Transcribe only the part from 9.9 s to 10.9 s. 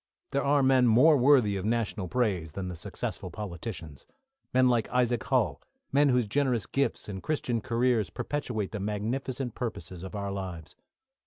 of our lives.